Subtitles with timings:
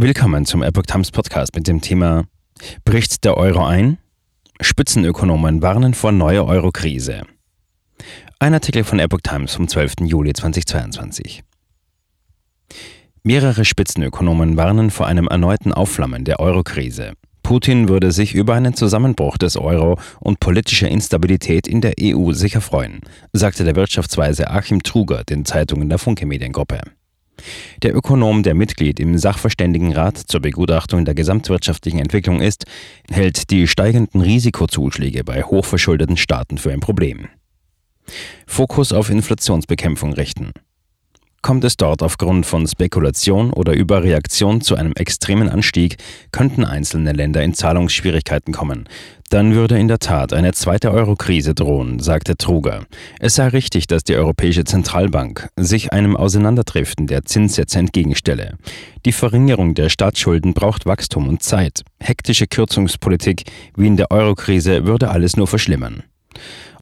[0.00, 2.22] Willkommen zum Epoch Times Podcast mit dem Thema
[2.84, 3.98] Bricht der Euro ein?
[4.60, 7.22] Spitzenökonomen warnen vor neuer Euro-Krise.
[8.38, 9.94] Ein Artikel von Epoch Times vom 12.
[10.02, 11.42] Juli 2022.
[13.24, 17.14] Mehrere Spitzenökonomen warnen vor einem erneuten Aufflammen der Euro-Krise.
[17.42, 22.60] Putin würde sich über einen Zusammenbruch des Euro und politische Instabilität in der EU sicher
[22.60, 23.00] freuen,
[23.32, 26.82] sagte der Wirtschaftsweise Achim Truger den Zeitungen der Funke Mediengruppe.
[27.82, 32.64] Der Ökonom, der Mitglied im Sachverständigenrat zur Begutachtung der gesamtwirtschaftlichen Entwicklung ist,
[33.10, 37.28] hält die steigenden Risikozuschläge bei hochverschuldeten Staaten für ein Problem.
[38.46, 40.52] Fokus auf Inflationsbekämpfung richten.
[41.40, 45.96] Kommt es dort aufgrund von Spekulation oder Überreaktion zu einem extremen Anstieg,
[46.32, 48.88] könnten einzelne Länder in Zahlungsschwierigkeiten kommen.
[49.30, 52.86] Dann würde in der Tat eine zweite Euro-Krise drohen, sagte Truger.
[53.20, 58.56] Es sei richtig, dass die Europäische Zentralbank sich einem Auseinanderdriften der Zinssätze entgegenstelle.
[59.04, 61.82] Die Verringerung der Staatsschulden braucht Wachstum und Zeit.
[62.00, 63.44] Hektische Kürzungspolitik
[63.76, 66.02] wie in der Euro-Krise würde alles nur verschlimmern.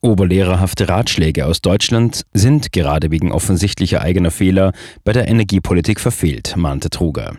[0.00, 4.72] Oberlehrerhafte Ratschläge aus Deutschland sind gerade wegen offensichtlicher eigener Fehler
[5.04, 7.36] bei der Energiepolitik verfehlt, mahnte Truger.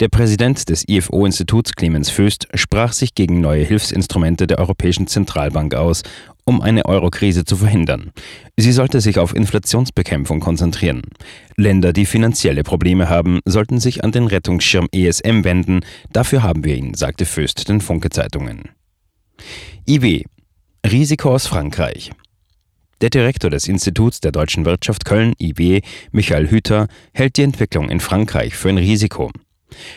[0.00, 6.02] Der Präsident des IFO-Instituts Clemens Föst sprach sich gegen neue Hilfsinstrumente der Europäischen Zentralbank aus,
[6.44, 8.12] um eine Eurokrise zu verhindern.
[8.56, 11.02] Sie sollte sich auf Inflationsbekämpfung konzentrieren.
[11.56, 15.80] Länder, die finanzielle Probleme haben, sollten sich an den Rettungsschirm ESM wenden.
[16.12, 18.70] Dafür haben wir ihn, sagte Föst den Funke-Zeitungen.
[19.88, 20.24] IW
[20.90, 22.12] Risiko aus Frankreich.
[23.00, 25.80] Der Direktor des Instituts der deutschen Wirtschaft Köln, IW,
[26.12, 29.32] Michael Hüter, hält die Entwicklung in Frankreich für ein Risiko.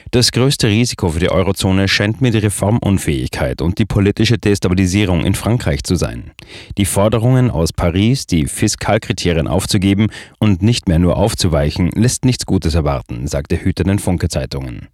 [0.09, 5.35] Das größte Risiko für die Eurozone scheint mir die Reformunfähigkeit und die politische Destabilisierung in
[5.35, 6.31] Frankreich zu sein.
[6.79, 10.07] Die Forderungen aus Paris, die Fiskalkriterien aufzugeben
[10.39, 14.87] und nicht mehr nur aufzuweichen, lässt nichts Gutes erwarten, sagte Hüter den Funke-Zeitungen.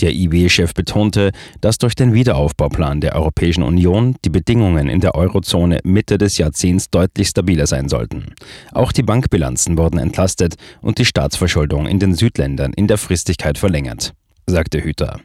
[0.00, 5.80] Der IW-Chef betonte, dass durch den Wiederaufbauplan der Europäischen Union die Bedingungen in der Eurozone
[5.84, 8.34] Mitte des Jahrzehnts deutlich stabiler sein sollten.
[8.72, 14.12] Auch die Bankbilanzen wurden entlastet und die Staatsverschuldung in den Südländern in der Fristigkeit verlängert,
[14.46, 15.20] sagte Hüter.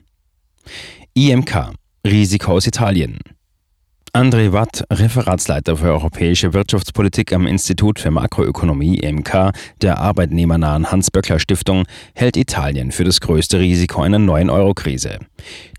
[1.14, 1.74] IMK
[2.06, 3.20] Risiko aus Italien
[4.16, 12.38] André Watt, Referatsleiter für europäische Wirtschaftspolitik am Institut für Makroökonomie EMK der arbeitnehmernahen Hans-Böckler-Stiftung, hält
[12.38, 15.18] Italien für das größte Risiko einer neuen Eurokrise.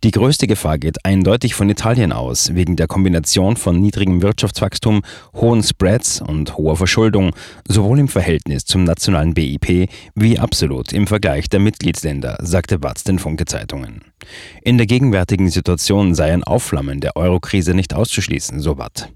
[0.02, 5.02] Die größte Gefahr geht eindeutig von Italien aus, wegen der Kombination von niedrigem Wirtschaftswachstum,
[5.34, 7.36] hohen Spreads und hoher Verschuldung,
[7.68, 13.20] sowohl im Verhältnis zum nationalen BIP wie absolut im Vergleich der Mitgliedsländer, sagte Watz den
[13.20, 14.02] Funke-Zeitungen.
[14.62, 17.94] In der gegenwärtigen Situation sei ein Aufflammen der Eurokrise nicht
[18.24, 19.08] auszuschließen, so Watt.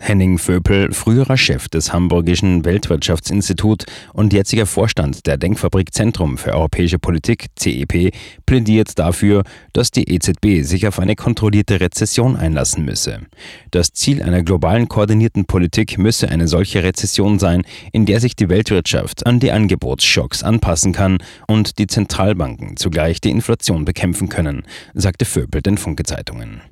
[0.00, 3.84] Henning Vöpel, früherer Chef des Hamburgischen Weltwirtschaftsinstituts
[4.14, 8.14] und jetziger Vorstand der Denkfabrik Zentrum für europäische Politik CEP,
[8.46, 9.42] plädiert dafür,
[9.74, 13.26] dass die EZB sich auf eine kontrollierte Rezession einlassen müsse.
[13.72, 18.48] Das Ziel einer globalen koordinierten Politik müsse eine solche Rezession sein, in der sich die
[18.48, 24.62] Weltwirtschaft an die Angebotsschocks anpassen kann und die Zentralbanken zugleich die Inflation bekämpfen können,
[24.94, 26.62] sagte Vöpel den Funke Zeitungen.